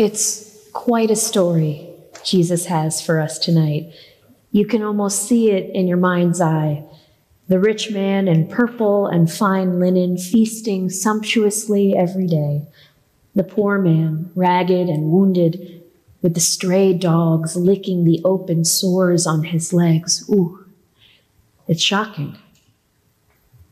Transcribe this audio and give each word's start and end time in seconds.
It's 0.00 0.56
quite 0.72 1.10
a 1.10 1.14
story 1.14 1.86
Jesus 2.24 2.64
has 2.64 3.02
for 3.02 3.20
us 3.20 3.38
tonight. 3.38 3.92
You 4.50 4.64
can 4.64 4.82
almost 4.82 5.28
see 5.28 5.50
it 5.50 5.74
in 5.74 5.86
your 5.86 5.98
mind's 5.98 6.40
eye. 6.40 6.84
The 7.48 7.60
rich 7.60 7.90
man 7.90 8.26
in 8.26 8.48
purple 8.48 9.06
and 9.06 9.30
fine 9.30 9.78
linen 9.78 10.16
feasting 10.16 10.88
sumptuously 10.88 11.94
every 11.94 12.26
day. 12.26 12.66
The 13.34 13.44
poor 13.44 13.78
man, 13.78 14.30
ragged 14.34 14.88
and 14.88 15.12
wounded, 15.12 15.82
with 16.22 16.32
the 16.32 16.40
stray 16.40 16.94
dogs 16.94 17.54
licking 17.54 18.04
the 18.04 18.22
open 18.24 18.64
sores 18.64 19.26
on 19.26 19.44
his 19.44 19.74
legs. 19.74 20.26
Ooh, 20.30 20.64
it's 21.68 21.82
shocking. 21.82 22.38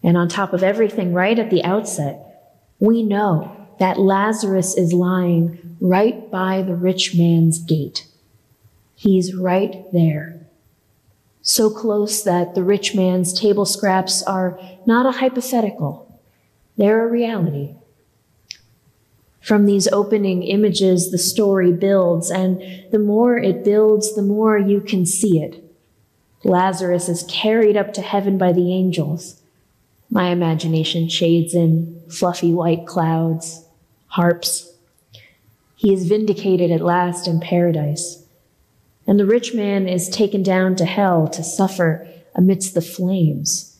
And 0.02 0.18
on 0.18 0.28
top 0.28 0.52
of 0.52 0.62
everything, 0.62 1.14
right 1.14 1.38
at 1.38 1.48
the 1.48 1.64
outset, 1.64 2.52
we 2.80 3.02
know 3.02 3.66
that 3.78 3.98
Lazarus 3.98 4.76
is 4.76 4.92
lying 4.92 5.67
right 5.80 6.30
by 6.30 6.62
the 6.62 6.74
rich 6.74 7.16
man's 7.16 7.58
gate. 7.58 8.06
He's 8.94 9.34
right 9.34 9.84
there. 9.92 10.40
So 11.42 11.70
close 11.70 12.22
that 12.24 12.54
the 12.54 12.64
rich 12.64 12.94
man's 12.94 13.32
table 13.32 13.64
scraps 13.64 14.22
are 14.24 14.60
not 14.86 15.06
a 15.06 15.18
hypothetical, 15.18 16.20
they're 16.76 17.06
a 17.06 17.10
reality. 17.10 17.74
From 19.40 19.64
these 19.64 19.88
opening 19.88 20.42
images, 20.42 21.10
the 21.10 21.16
story 21.16 21.72
builds, 21.72 22.30
and 22.30 22.60
the 22.90 22.98
more 22.98 23.38
it 23.38 23.64
builds, 23.64 24.14
the 24.14 24.20
more 24.22 24.58
you 24.58 24.80
can 24.80 25.06
see 25.06 25.40
it. 25.40 25.64
Lazarus 26.44 27.08
is 27.08 27.24
carried 27.28 27.76
up 27.76 27.94
to 27.94 28.02
heaven 28.02 28.36
by 28.36 28.52
the 28.52 28.72
angels. 28.72 29.40
My 30.10 30.28
imagination 30.28 31.08
shades 31.08 31.54
in 31.54 32.02
fluffy 32.10 32.52
white 32.52 32.86
clouds, 32.86 33.64
harps. 34.08 34.74
He 35.78 35.92
is 35.92 36.08
vindicated 36.08 36.72
at 36.72 36.80
last 36.80 37.28
in 37.28 37.38
paradise. 37.38 38.24
And 39.06 39.18
the 39.18 39.24
rich 39.24 39.54
man 39.54 39.88
is 39.88 40.08
taken 40.08 40.42
down 40.42 40.74
to 40.74 40.84
hell 40.84 41.28
to 41.28 41.44
suffer 41.44 42.08
amidst 42.34 42.74
the 42.74 42.82
flames. 42.82 43.78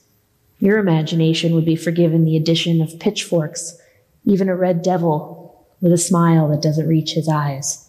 Your 0.60 0.78
imagination 0.78 1.56
would 1.56 1.64
be 1.64 1.74
forgiven 1.74 2.24
the 2.24 2.36
addition 2.36 2.80
of 2.80 3.00
pitchforks, 3.00 3.77
even 4.24 4.48
a 4.48 4.55
red 4.55 4.80
devil 4.80 5.66
with 5.80 5.92
a 5.92 5.98
smile 5.98 6.46
that 6.50 6.62
doesn't 6.62 6.86
reach 6.86 7.14
his 7.14 7.28
eyes. 7.28 7.88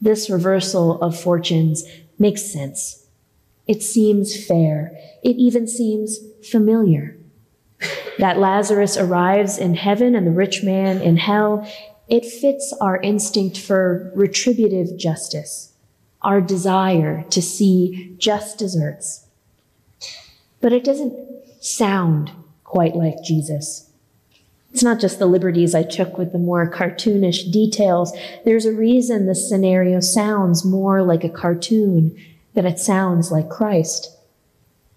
This 0.00 0.28
reversal 0.28 1.00
of 1.00 1.18
fortunes 1.18 1.84
makes 2.18 2.42
sense. 2.42 3.06
It 3.68 3.80
seems 3.80 4.44
fair. 4.44 4.90
It 5.22 5.36
even 5.36 5.68
seems 5.68 6.18
familiar. 6.50 7.16
That 8.18 8.40
Lazarus 8.40 8.96
arrives 8.96 9.58
in 9.58 9.76
heaven 9.76 10.16
and 10.16 10.26
the 10.26 10.32
rich 10.32 10.64
man 10.64 11.00
in 11.00 11.18
hell, 11.18 11.70
it 12.08 12.24
fits 12.24 12.74
our 12.80 13.00
instinct 13.00 13.58
for 13.58 14.10
retributive 14.14 14.96
justice, 14.96 15.72
our 16.22 16.40
desire 16.40 17.24
to 17.30 17.42
see 17.42 18.14
just 18.18 18.58
deserts. 18.58 19.26
But 20.60 20.72
it 20.72 20.84
doesn't 20.84 21.14
sound 21.60 22.32
quite 22.64 22.96
like 22.96 23.22
Jesus. 23.22 23.90
It's 24.72 24.82
not 24.82 25.00
just 25.00 25.18
the 25.18 25.26
liberties 25.26 25.74
I 25.74 25.82
took 25.82 26.18
with 26.18 26.32
the 26.32 26.38
more 26.38 26.70
cartoonish 26.70 27.50
details. 27.50 28.16
There's 28.44 28.66
a 28.66 28.72
reason 28.72 29.26
this 29.26 29.48
scenario 29.48 30.00
sounds 30.00 30.64
more 30.64 31.02
like 31.02 31.24
a 31.24 31.30
cartoon 31.30 32.16
than 32.54 32.66
it 32.66 32.78
sounds 32.78 33.30
like 33.32 33.48
Christ. 33.48 34.14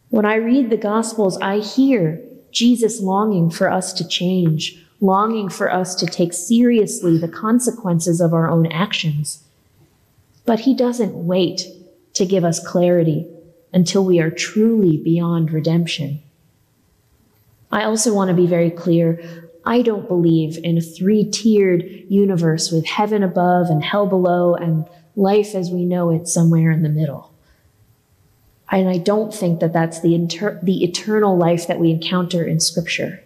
When 0.09 0.25
I 0.25 0.35
read 0.35 0.69
the 0.69 0.77
Gospels, 0.77 1.37
I 1.41 1.59
hear 1.59 2.21
Jesus 2.51 2.99
longing 2.99 3.49
for 3.49 3.71
us 3.71 3.93
to 3.93 4.07
change, 4.07 4.83
longing 5.01 5.49
for 5.49 5.71
us 5.71 5.95
to 5.95 6.05
take 6.05 6.31
seriously 6.31 7.17
the 7.17 7.27
consequences 7.27 8.21
of 8.21 8.33
our 8.33 8.47
own 8.47 8.67
actions. 8.67 9.43
But 10.45 10.61
he 10.61 10.75
doesn't 10.75 11.25
wait 11.25 11.63
to 12.13 12.25
give 12.25 12.45
us 12.45 12.65
clarity 12.65 13.27
until 13.73 14.05
we 14.05 14.19
are 14.19 14.29
truly 14.29 14.97
beyond 14.97 15.51
redemption. 15.51 16.21
I 17.71 17.83
also 17.83 18.13
want 18.13 18.29
to 18.29 18.35
be 18.35 18.47
very 18.47 18.69
clear. 18.69 19.49
I 19.65 19.81
don't 19.81 20.07
believe 20.07 20.59
in 20.63 20.77
a 20.77 20.81
three 20.81 21.23
tiered 21.23 21.83
universe 22.09 22.71
with 22.71 22.85
heaven 22.85 23.23
above 23.23 23.67
and 23.67 23.83
hell 23.83 24.07
below 24.07 24.55
and 24.55 24.87
life 25.15 25.55
as 25.55 25.71
we 25.71 25.85
know 25.85 26.09
it 26.09 26.27
somewhere 26.27 26.71
in 26.71 26.83
the 26.83 26.89
middle. 26.89 27.31
And 28.69 28.89
I 28.89 28.97
don't 28.97 29.33
think 29.33 29.59
that 29.59 29.73
that's 29.73 30.01
the, 30.01 30.15
inter- 30.15 30.59
the 30.61 30.83
eternal 30.83 31.37
life 31.37 31.67
that 31.67 31.79
we 31.79 31.91
encounter 31.91 32.43
in 32.43 32.59
Scripture. 32.59 33.21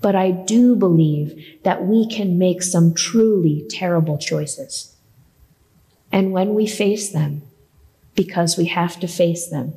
But 0.00 0.14
I 0.14 0.30
do 0.30 0.76
believe 0.76 1.58
that 1.64 1.86
we 1.86 2.08
can 2.08 2.38
make 2.38 2.62
some 2.62 2.94
truly 2.94 3.66
terrible 3.68 4.16
choices. 4.16 4.94
And 6.12 6.32
when 6.32 6.54
we 6.54 6.66
face 6.66 7.10
them, 7.10 7.42
because 8.14 8.56
we 8.56 8.66
have 8.66 8.98
to 9.00 9.08
face 9.08 9.48
them, 9.48 9.74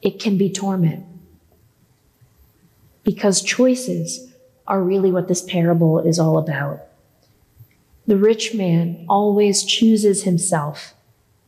it 0.00 0.20
can 0.20 0.36
be 0.36 0.50
torment 0.50 1.06
because 3.04 3.42
choices 3.42 4.32
are 4.66 4.82
really 4.82 5.10
what 5.10 5.28
this 5.28 5.42
parable 5.42 5.98
is 5.98 6.18
all 6.18 6.38
about. 6.38 6.80
The 8.06 8.16
rich 8.16 8.54
man 8.54 9.04
always 9.08 9.64
chooses 9.64 10.24
himself. 10.24 10.94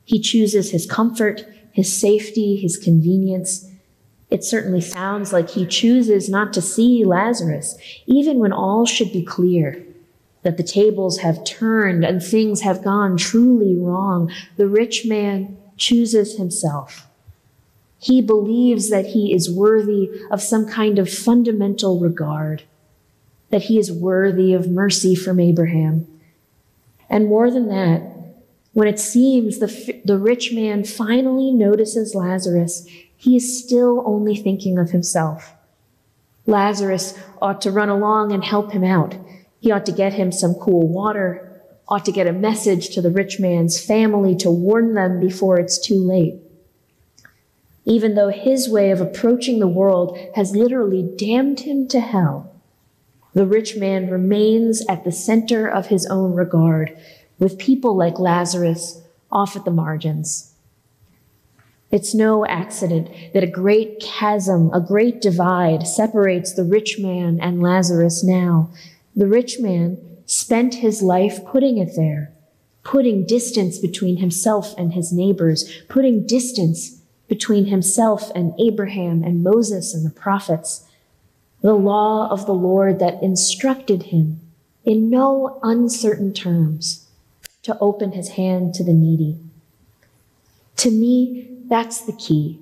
He 0.05 0.21
chooses 0.21 0.71
his 0.71 0.87
comfort, 0.87 1.47
his 1.73 1.97
safety, 1.99 2.57
his 2.57 2.77
convenience. 2.77 3.71
It 4.35 4.43
certainly 4.43 4.81
sounds 4.81 5.33
like 5.33 5.51
he 5.51 5.65
chooses 5.65 6.29
not 6.29 6.53
to 6.55 6.61
see 6.61 7.05
Lazarus, 7.05 7.79
even 8.07 8.41
when 8.41 8.53
all 8.53 8.85
should 8.85 9.13
be 9.13 9.23
clear 9.23 9.81
that 10.43 10.57
the 10.57 10.65
tables 10.65 11.19
have 11.19 11.45
turned 11.45 12.05
and 12.05 12.21
things 12.21 12.63
have 12.63 12.83
gone 12.83 13.17
truly 13.17 13.77
wrong. 13.77 14.33
The 14.57 14.67
rich 14.67 15.07
man 15.07 15.57
chooses 15.77 16.37
himself. 16.37 17.07
He 18.01 18.21
believes 18.21 18.91
that 18.91 19.07
he 19.07 19.33
is 19.33 19.49
worthy 19.49 20.11
of 20.33 20.43
some 20.43 20.67
kind 20.67 20.99
of 20.99 21.09
fundamental 21.09 22.01
regard, 22.01 22.65
that 23.51 23.63
he 23.63 23.79
is 23.79 23.93
worthy 23.93 24.53
of 24.53 24.69
mercy 24.69 25.15
from 25.15 25.39
Abraham. 25.39 26.09
And 27.09 27.29
more 27.29 27.53
than 27.53 27.69
that, 27.69 28.03
when 28.73 28.89
it 28.89 28.99
seems 28.99 29.61
the, 29.61 30.01
the 30.05 30.19
rich 30.19 30.53
man 30.53 30.83
finally 30.83 31.53
notices 31.53 32.17
Lazarus, 32.17 32.89
he 33.25 33.37
is 33.37 33.65
still 33.65 34.03
only 34.07 34.37
thinking 34.37 34.79
of 34.79 34.91
himself. 34.91 35.55
Lazarus 36.47 37.19
ought 37.41 37.61
to 37.63 37.71
run 37.71 37.89
along 37.89 38.33
and 38.33 38.45
help 38.45 38.73
him 38.73 38.85
out. 38.85 39.17
He 39.61 39.73
ought 39.73 39.87
to 39.87 39.93
get 39.93 40.13
him 40.13 40.31
some 40.31 40.55
cool 40.55 40.87
water, 40.87 41.63
ought 41.89 42.05
to 42.05 42.13
get 42.13 42.27
a 42.27 42.33
message 42.33 42.91
to 42.91 43.03
the 43.03 43.11
rich 43.11 43.41
man's 43.41 43.85
family 43.85 44.35
to 44.37 44.51
warn 44.51 44.95
them 44.95 45.21
before 45.21 45.59
it's 45.59 45.79
too 45.79 45.99
late 45.99 46.35
even 47.85 48.15
though 48.15 48.31
his 48.31 48.69
way 48.69 48.91
of 48.91 49.01
approaching 49.01 49.59
the 49.59 49.69
world 49.69 50.19
has 50.35 50.57
literally 50.57 51.03
damned 51.17 51.61
him 51.61 51.87
to 51.89 52.01
hell. 52.01 52.51
The 53.35 53.47
rich 53.47 53.77
man 53.77 54.11
remains 54.11 54.85
at 54.89 55.05
the 55.05 55.13
center 55.13 55.69
of 55.69 55.89
his 55.89 56.07
own 56.07 56.35
regard, 56.35 56.97
with 57.39 57.59
people 57.59 57.97
like 57.97 58.19
Lazarus 58.19 59.03
off 59.31 59.57
at 59.57 59.65
the 59.65 59.71
margins. 59.71 60.54
It's 61.95 62.13
no 62.13 62.45
accident 62.47 63.09
that 63.35 63.45
a 63.45 63.47
great 63.47 64.01
chasm, 64.01 64.69
a 64.75 64.81
great 64.81 65.21
divide 65.21 65.87
separates 65.87 66.53
the 66.53 66.65
rich 66.65 66.99
man 66.99 67.39
and 67.41 67.63
Lazarus 67.63 68.25
now. 68.25 68.71
The 69.15 69.29
rich 69.29 69.61
man 69.61 69.99
spent 70.27 70.75
his 70.75 71.03
life 71.03 71.45
putting 71.47 71.79
it 71.79 71.95
there, 71.95 72.33
putting 72.83 73.25
distance 73.25 73.79
between 73.79 74.17
himself 74.17 74.75
and 74.77 74.95
his 74.95 75.13
neighbors, 75.13 75.83
putting 75.89 76.27
distance 76.27 77.01
between 77.29 77.67
himself 77.67 78.33
and 78.35 78.55
Abraham 78.59 79.23
and 79.23 79.45
Moses 79.45 79.95
and 79.95 80.05
the 80.05 80.11
prophets, 80.11 80.85
the 81.63 81.75
law 81.75 82.29
of 82.29 82.45
the 82.45 82.55
Lord 82.55 82.99
that 82.99 83.23
instructed 83.23 84.05
him 84.15 84.41
in 84.85 85.11
no 85.11 85.61
uncertain 85.63 86.33
terms 86.33 87.07
to 87.63 87.79
open 87.79 88.11
his 88.11 88.31
hand 88.31 88.75
to 88.75 88.83
the 88.83 88.93
needy. 88.93 89.44
To 90.77 90.91
me, 90.91 91.59
that's 91.67 92.03
the 92.03 92.13
key. 92.13 92.61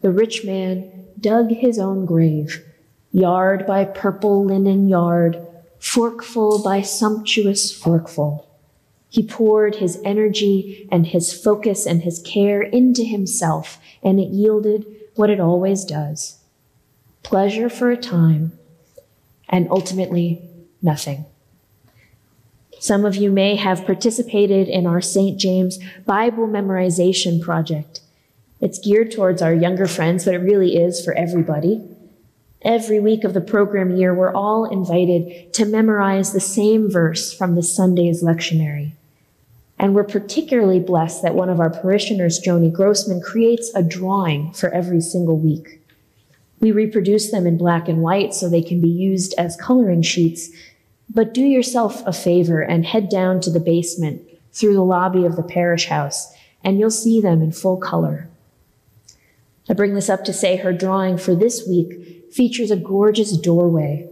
The 0.00 0.10
rich 0.10 0.44
man 0.44 1.06
dug 1.20 1.50
his 1.50 1.78
own 1.78 2.06
grave, 2.06 2.64
yard 3.12 3.66
by 3.66 3.84
purple 3.84 4.44
linen 4.44 4.88
yard, 4.88 5.46
forkful 5.78 6.62
by 6.62 6.82
sumptuous 6.82 7.72
forkful. 7.72 8.48
He 9.08 9.26
poured 9.26 9.76
his 9.76 10.00
energy 10.04 10.88
and 10.90 11.06
his 11.06 11.32
focus 11.32 11.86
and 11.86 12.02
his 12.02 12.20
care 12.20 12.62
into 12.62 13.04
himself, 13.04 13.78
and 14.02 14.18
it 14.18 14.28
yielded 14.28 14.86
what 15.14 15.30
it 15.30 15.40
always 15.40 15.84
does 15.84 16.40
pleasure 17.24 17.68
for 17.68 17.90
a 17.90 17.96
time, 17.96 18.52
and 19.48 19.66
ultimately 19.70 20.48
nothing. 20.80 21.24
Some 22.84 23.06
of 23.06 23.16
you 23.16 23.30
may 23.30 23.56
have 23.56 23.86
participated 23.86 24.68
in 24.68 24.86
our 24.86 25.00
St. 25.00 25.40
James 25.40 25.78
Bible 26.04 26.46
memorization 26.46 27.40
project. 27.40 28.02
It's 28.60 28.78
geared 28.78 29.10
towards 29.10 29.40
our 29.40 29.54
younger 29.54 29.86
friends, 29.86 30.26
but 30.26 30.34
it 30.34 30.40
really 30.40 30.76
is 30.76 31.02
for 31.02 31.14
everybody. 31.14 31.82
Every 32.60 33.00
week 33.00 33.24
of 33.24 33.32
the 33.32 33.40
program 33.40 33.96
year, 33.96 34.14
we're 34.14 34.34
all 34.34 34.66
invited 34.66 35.54
to 35.54 35.64
memorize 35.64 36.34
the 36.34 36.40
same 36.40 36.90
verse 36.90 37.32
from 37.32 37.54
the 37.54 37.62
Sunday's 37.62 38.22
lectionary. 38.22 38.90
And 39.78 39.94
we're 39.94 40.04
particularly 40.04 40.78
blessed 40.78 41.22
that 41.22 41.34
one 41.34 41.48
of 41.48 41.60
our 41.60 41.70
parishioners, 41.70 42.38
Joni 42.38 42.70
Grossman, 42.70 43.22
creates 43.22 43.72
a 43.74 43.82
drawing 43.82 44.52
for 44.52 44.68
every 44.68 45.00
single 45.00 45.38
week. 45.38 45.80
We 46.60 46.70
reproduce 46.70 47.30
them 47.30 47.46
in 47.46 47.56
black 47.56 47.88
and 47.88 48.02
white 48.02 48.34
so 48.34 48.46
they 48.46 48.60
can 48.60 48.82
be 48.82 48.90
used 48.90 49.34
as 49.38 49.56
coloring 49.56 50.02
sheets. 50.02 50.50
But 51.14 51.32
do 51.32 51.42
yourself 51.42 52.02
a 52.06 52.12
favor 52.12 52.60
and 52.60 52.84
head 52.84 53.08
down 53.08 53.40
to 53.42 53.50
the 53.50 53.60
basement 53.60 54.22
through 54.52 54.74
the 54.74 54.84
lobby 54.84 55.24
of 55.24 55.36
the 55.36 55.42
parish 55.42 55.86
house, 55.86 56.34
and 56.62 56.78
you'll 56.78 56.90
see 56.90 57.20
them 57.20 57.40
in 57.40 57.52
full 57.52 57.76
color. 57.76 58.28
I 59.68 59.74
bring 59.74 59.94
this 59.94 60.10
up 60.10 60.24
to 60.24 60.32
say 60.32 60.56
her 60.56 60.72
drawing 60.72 61.16
for 61.16 61.34
this 61.34 61.66
week 61.66 62.32
features 62.32 62.70
a 62.70 62.76
gorgeous 62.76 63.36
doorway, 63.36 64.08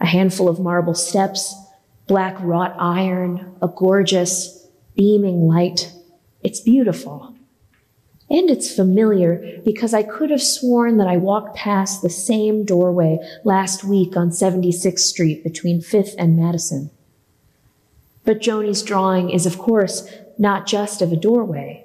a 0.00 0.06
handful 0.06 0.48
of 0.48 0.58
marble 0.58 0.94
steps, 0.94 1.54
black 2.06 2.36
wrought 2.40 2.74
iron, 2.78 3.54
a 3.60 3.68
gorgeous, 3.68 4.66
beaming 4.96 5.46
light. 5.46 5.92
It's 6.42 6.60
beautiful. 6.60 7.29
And 8.30 8.48
it's 8.48 8.72
familiar 8.72 9.60
because 9.64 9.92
I 9.92 10.04
could 10.04 10.30
have 10.30 10.42
sworn 10.42 10.98
that 10.98 11.08
I 11.08 11.16
walked 11.16 11.56
past 11.56 12.00
the 12.00 12.08
same 12.08 12.64
doorway 12.64 13.18
last 13.42 13.82
week 13.82 14.16
on 14.16 14.30
76th 14.30 15.00
Street 15.00 15.42
between 15.42 15.80
5th 15.80 16.14
and 16.16 16.36
Madison. 16.36 16.90
But 18.24 18.40
Joni's 18.40 18.84
drawing 18.84 19.30
is, 19.30 19.46
of 19.46 19.58
course, 19.58 20.08
not 20.38 20.68
just 20.68 21.02
of 21.02 21.10
a 21.10 21.16
doorway. 21.16 21.84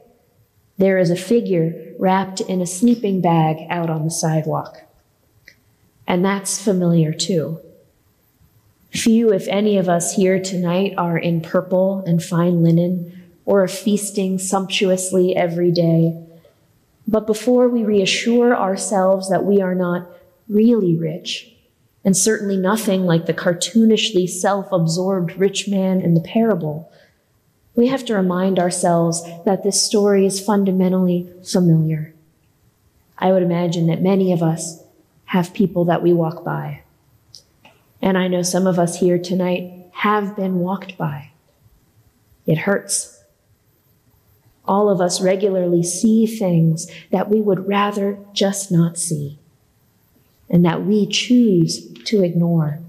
There 0.78 1.00
is 1.00 1.10
a 1.10 1.16
figure 1.16 1.94
wrapped 1.98 2.42
in 2.42 2.62
a 2.62 2.68
sleeping 2.68 3.22
bag 3.22 3.66
out 3.68 3.90
on 3.90 4.04
the 4.04 4.12
sidewalk. 4.12 4.84
And 6.06 6.24
that's 6.24 6.64
familiar 6.64 7.12
too. 7.12 7.60
Few, 8.92 9.34
if 9.34 9.48
any 9.48 9.78
of 9.78 9.90
us 9.90 10.16
here 10.16 10.40
tonight, 10.40 10.94
are 10.96 11.18
in 11.18 11.42
purple 11.42 12.04
and 12.06 12.24
fine 12.24 12.62
linen 12.62 13.24
or 13.46 13.64
are 13.64 13.68
feasting 13.68 14.38
sumptuously 14.38 15.36
every 15.36 15.72
day 15.72 16.25
but 17.08 17.28
before 17.28 17.68
we 17.70 17.84
reassure 17.84 18.56
ourselves 18.56 19.30
that 19.30 19.46
we 19.46 19.62
are 19.62 19.76
not 19.76 20.10
really 20.48 20.96
rich, 20.96 21.52
and 22.04 22.16
certainly 22.16 22.58
nothing 22.58 23.06
like 23.06 23.26
the 23.26 23.34
cartoonishly 23.34 24.30
self 24.30 24.72
absorbed 24.72 25.38
rich 25.38 25.68
man 25.68 26.02
in 26.02 26.14
the 26.14 26.22
parable, 26.22 26.92
we 27.76 27.88
have 27.88 28.06
to 28.06 28.16
remind 28.16 28.58
ourselves 28.58 29.24
that 29.44 29.64
this 29.64 29.82
story 29.82 30.26
is 30.26 30.40
fundamentally 30.40 31.30
familiar. 31.44 32.14
I 33.18 33.32
would 33.32 33.44
imagine 33.44 33.88
that 33.88 34.02
many 34.02 34.32
of 34.32 34.42
us 34.42 34.84
have 35.26 35.54
people 35.54 35.86
that 35.86 36.02
we 36.02 36.14
walk 36.14 36.44
by. 36.44 36.84
And 38.02 38.18
I 38.18 38.28
know 38.28 38.44
some 38.44 38.68
of 38.68 38.78
us 38.78 39.00
here 39.00 39.18
tonight 39.18 39.88
have 39.92 40.36
been 40.36 40.60
walked 40.60 40.98
by. 40.98 41.32
It 42.46 42.60
hurts 42.60 43.15
all 44.68 44.90
of 44.90 45.02
us 45.02 45.22
regularly 45.22 45.84
see 45.84 46.26
things 46.26 46.88
that 47.12 47.30
we 47.30 47.42
would 47.42 47.68
rather 47.68 48.18
just 48.34 48.72
not 48.72 48.98
see 48.98 49.40
and 50.50 50.64
that 50.66 50.86
we 50.86 51.08
choose 51.08 51.92
to 52.06 52.24
ignore. 52.24 52.80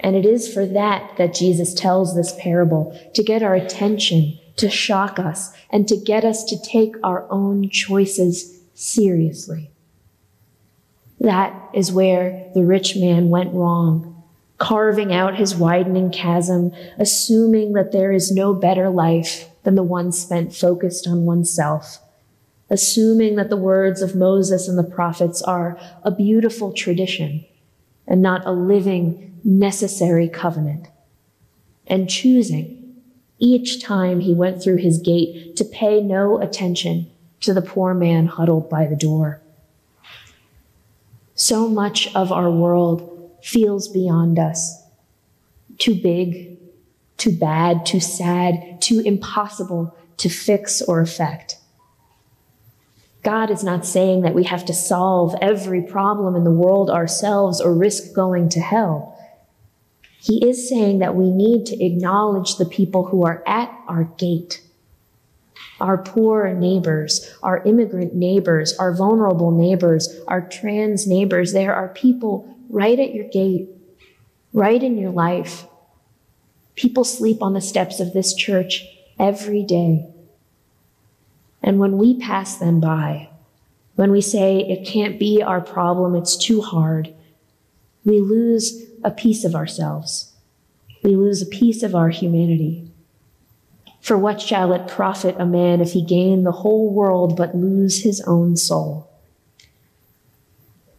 And 0.00 0.16
it 0.16 0.26
is 0.26 0.52
for 0.52 0.66
that 0.66 1.16
that 1.16 1.34
Jesus 1.34 1.72
tells 1.74 2.14
this 2.14 2.34
parable 2.38 2.98
to 3.14 3.22
get 3.22 3.42
our 3.42 3.54
attention, 3.54 4.38
to 4.56 4.68
shock 4.68 5.18
us, 5.18 5.52
and 5.70 5.88
to 5.88 5.96
get 5.96 6.24
us 6.24 6.44
to 6.44 6.60
take 6.60 6.96
our 7.02 7.26
own 7.30 7.70
choices 7.70 8.60
seriously. 8.74 9.70
That 11.20 11.70
is 11.72 11.92
where 11.92 12.50
the 12.54 12.64
rich 12.64 12.96
man 12.96 13.30
went 13.30 13.54
wrong, 13.54 14.22
carving 14.58 15.12
out 15.12 15.36
his 15.36 15.54
widening 15.54 16.10
chasm, 16.10 16.72
assuming 16.98 17.72
that 17.72 17.92
there 17.92 18.12
is 18.12 18.30
no 18.30 18.52
better 18.52 18.90
life 18.90 19.48
than 19.64 19.74
the 19.74 19.82
one 19.82 20.12
spent 20.12 20.54
focused 20.54 21.08
on 21.08 21.26
oneself, 21.26 21.98
assuming 22.70 23.36
that 23.36 23.50
the 23.50 23.56
words 23.56 24.00
of 24.00 24.14
Moses 24.14 24.68
and 24.68 24.78
the 24.78 24.84
prophets 24.84 25.42
are 25.42 25.78
a 26.02 26.10
beautiful 26.10 26.72
tradition 26.72 27.44
and 28.06 28.22
not 28.22 28.46
a 28.46 28.52
living, 28.52 29.38
necessary 29.42 30.28
covenant, 30.28 30.88
and 31.86 32.08
choosing 32.08 32.80
each 33.38 33.82
time 33.82 34.20
he 34.20 34.32
went 34.32 34.62
through 34.62 34.76
his 34.76 34.98
gate 34.98 35.56
to 35.56 35.64
pay 35.64 36.00
no 36.00 36.40
attention 36.40 37.10
to 37.40 37.52
the 37.52 37.62
poor 37.62 37.92
man 37.92 38.26
huddled 38.26 38.70
by 38.70 38.86
the 38.86 38.96
door. 38.96 39.42
So 41.34 41.68
much 41.68 42.14
of 42.14 42.30
our 42.30 42.50
world 42.50 43.30
feels 43.42 43.88
beyond 43.88 44.38
us, 44.38 44.82
too 45.78 45.94
big, 45.94 46.58
too 47.24 47.32
bad, 47.32 47.86
too 47.86 48.00
sad, 48.00 48.82
too 48.82 49.00
impossible 49.00 49.96
to 50.18 50.28
fix 50.28 50.82
or 50.82 51.00
affect. 51.00 51.56
God 53.22 53.50
is 53.50 53.64
not 53.64 53.86
saying 53.86 54.20
that 54.20 54.34
we 54.34 54.44
have 54.44 54.66
to 54.66 54.74
solve 54.74 55.34
every 55.40 55.80
problem 55.80 56.36
in 56.36 56.44
the 56.44 56.50
world 56.50 56.90
ourselves 56.90 57.62
or 57.62 57.74
risk 57.74 58.14
going 58.14 58.50
to 58.50 58.60
hell. 58.60 59.18
He 60.18 60.46
is 60.46 60.68
saying 60.68 60.98
that 60.98 61.14
we 61.14 61.30
need 61.30 61.64
to 61.66 61.82
acknowledge 61.82 62.56
the 62.56 62.66
people 62.66 63.06
who 63.06 63.24
are 63.24 63.42
at 63.46 63.74
our 63.88 64.04
gate 64.04 64.60
our 65.80 65.98
poor 65.98 66.54
neighbors, 66.54 67.34
our 67.42 67.60
immigrant 67.64 68.14
neighbors, 68.14 68.78
our 68.78 68.94
vulnerable 68.94 69.50
neighbors, 69.50 70.20
our 70.28 70.40
trans 70.40 71.04
neighbors. 71.04 71.52
There 71.52 71.74
are 71.74 71.88
people 71.88 72.56
right 72.70 72.98
at 72.98 73.12
your 73.12 73.28
gate, 73.28 73.68
right 74.52 74.80
in 74.80 74.96
your 74.96 75.10
life 75.10 75.66
People 76.74 77.04
sleep 77.04 77.42
on 77.42 77.52
the 77.52 77.60
steps 77.60 78.00
of 78.00 78.12
this 78.12 78.34
church 78.34 78.86
every 79.18 79.62
day. 79.62 80.06
And 81.62 81.78
when 81.78 81.96
we 81.96 82.18
pass 82.18 82.56
them 82.56 82.80
by, 82.80 83.28
when 83.94 84.10
we 84.10 84.20
say 84.20 84.58
it 84.58 84.86
can't 84.86 85.18
be 85.18 85.42
our 85.42 85.60
problem, 85.60 86.14
it's 86.14 86.36
too 86.36 86.60
hard, 86.60 87.14
we 88.04 88.20
lose 88.20 88.82
a 89.02 89.10
piece 89.10 89.44
of 89.44 89.54
ourselves. 89.54 90.32
We 91.02 91.16
lose 91.16 91.42
a 91.42 91.46
piece 91.46 91.82
of 91.82 91.94
our 91.94 92.08
humanity. 92.08 92.90
For 94.00 94.18
what 94.18 94.40
shall 94.40 94.72
it 94.72 94.88
profit 94.88 95.36
a 95.38 95.46
man 95.46 95.80
if 95.80 95.92
he 95.92 96.04
gain 96.04 96.42
the 96.42 96.52
whole 96.52 96.92
world 96.92 97.36
but 97.36 97.54
lose 97.54 98.02
his 98.02 98.20
own 98.26 98.56
soul? 98.56 99.10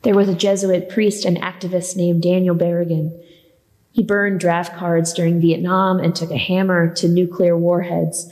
There 0.01 0.16
was 0.16 0.30
a 0.30 0.36
Jesuit 0.36 0.89
priest 0.89 1.25
and 1.25 1.38
activist 1.38 1.95
named 1.95 2.24
Daniel 2.24 2.56
Berrigan 2.56 3.19
he 3.96 4.04
burned 4.04 4.42
draft 4.42 4.76
cards 4.76 5.14
during 5.14 5.40
Vietnam 5.40 6.00
and 6.00 6.14
took 6.14 6.30
a 6.30 6.38
hammer 6.38 6.94
to 6.96 7.08
nuclear 7.08 7.58
warheads. 7.58 8.30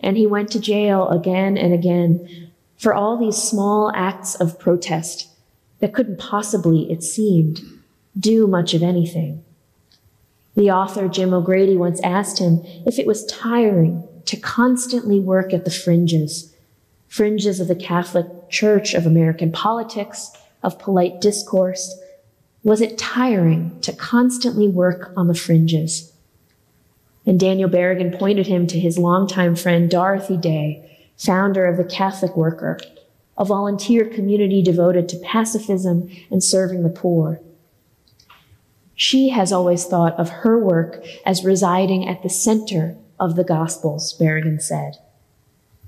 And 0.00 0.16
he 0.16 0.26
went 0.26 0.50
to 0.50 0.58
jail 0.58 1.08
again 1.08 1.56
and 1.56 1.72
again 1.72 2.50
for 2.78 2.92
all 2.92 3.16
these 3.16 3.36
small 3.36 3.92
acts 3.94 4.34
of 4.34 4.58
protest 4.58 5.28
that 5.78 5.94
couldn't 5.94 6.18
possibly, 6.18 6.90
it 6.90 7.04
seemed, 7.04 7.60
do 8.18 8.48
much 8.48 8.74
of 8.74 8.82
anything. 8.82 9.44
The 10.56 10.72
author, 10.72 11.06
Jim 11.06 11.32
O'Grady, 11.32 11.76
once 11.76 12.00
asked 12.02 12.40
him 12.40 12.62
if 12.84 12.98
it 12.98 13.06
was 13.06 13.24
tiring 13.26 14.08
to 14.24 14.36
constantly 14.36 15.20
work 15.20 15.54
at 15.54 15.64
the 15.64 15.70
fringes 15.70 16.52
fringes 17.06 17.60
of 17.60 17.68
the 17.68 17.76
Catholic 17.76 18.26
Church, 18.50 18.94
of 18.94 19.06
American 19.06 19.52
politics, 19.52 20.32
of 20.64 20.76
polite 20.80 21.20
discourse, 21.20 21.96
was 22.64 22.80
it 22.80 22.96
tiring 22.96 23.78
to 23.82 23.92
constantly 23.92 24.66
work 24.66 25.12
on 25.16 25.28
the 25.28 25.34
fringes? 25.34 26.12
And 27.26 27.38
Daniel 27.38 27.68
Berrigan 27.68 28.18
pointed 28.18 28.46
him 28.46 28.66
to 28.66 28.80
his 28.80 28.98
longtime 28.98 29.54
friend 29.54 29.90
Dorothy 29.90 30.38
Day, 30.38 31.08
founder 31.16 31.66
of 31.66 31.76
the 31.76 31.84
Catholic 31.84 32.36
Worker, 32.36 32.78
a 33.36 33.44
volunteer 33.44 34.06
community 34.06 34.62
devoted 34.62 35.08
to 35.10 35.18
pacifism 35.18 36.10
and 36.30 36.42
serving 36.42 36.82
the 36.82 36.88
poor. 36.88 37.40
She 38.94 39.28
has 39.30 39.52
always 39.52 39.84
thought 39.84 40.18
of 40.18 40.30
her 40.30 40.58
work 40.58 41.04
as 41.26 41.44
residing 41.44 42.08
at 42.08 42.22
the 42.22 42.30
center 42.30 42.96
of 43.20 43.36
the 43.36 43.44
Gospels, 43.44 44.16
Berrigan 44.18 44.60
said. 44.60 44.96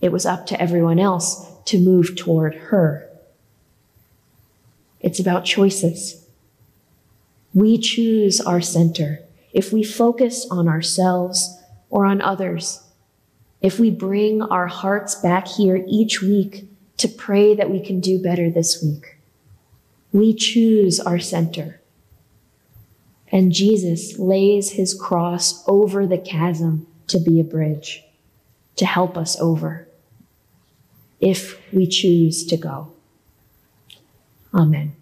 It 0.00 0.12
was 0.12 0.26
up 0.26 0.46
to 0.46 0.60
everyone 0.60 0.98
else 0.98 1.46
to 1.66 1.78
move 1.78 2.16
toward 2.16 2.54
her. 2.54 3.08
It's 5.00 5.20
about 5.20 5.44
choices. 5.44 6.25
We 7.56 7.78
choose 7.78 8.38
our 8.38 8.60
center 8.60 9.20
if 9.54 9.72
we 9.72 9.82
focus 9.82 10.46
on 10.50 10.68
ourselves 10.68 11.58
or 11.88 12.04
on 12.04 12.20
others. 12.20 12.82
If 13.62 13.80
we 13.80 13.90
bring 13.90 14.42
our 14.42 14.66
hearts 14.66 15.14
back 15.14 15.48
here 15.48 15.82
each 15.88 16.20
week 16.20 16.68
to 16.98 17.08
pray 17.08 17.54
that 17.54 17.70
we 17.70 17.80
can 17.80 17.98
do 17.98 18.22
better 18.22 18.50
this 18.50 18.82
week. 18.82 19.16
We 20.12 20.34
choose 20.34 21.00
our 21.00 21.18
center. 21.18 21.80
And 23.32 23.52
Jesus 23.52 24.18
lays 24.18 24.72
his 24.72 24.92
cross 24.92 25.64
over 25.66 26.06
the 26.06 26.18
chasm 26.18 26.86
to 27.06 27.18
be 27.18 27.40
a 27.40 27.44
bridge, 27.44 28.04
to 28.76 28.84
help 28.84 29.16
us 29.16 29.40
over, 29.40 29.88
if 31.20 31.58
we 31.72 31.86
choose 31.86 32.44
to 32.44 32.58
go. 32.58 32.92
Amen. 34.52 34.94